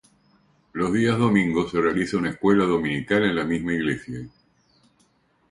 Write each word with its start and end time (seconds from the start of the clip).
Los 0.73 0.93
días 0.93 1.15
domingo 1.19 1.69
se 1.69 1.79
realiza 1.79 2.17
una 2.17 2.31
escuela 2.31 2.63
dominical 2.65 3.21
en 3.23 3.35
la 3.35 3.43
misma 3.43 3.73
iglesia. 3.73 4.27